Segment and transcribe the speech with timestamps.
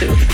[0.00, 0.25] do.